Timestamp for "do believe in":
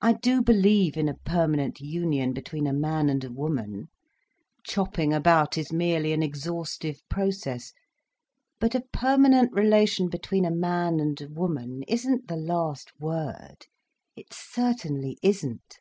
0.12-1.08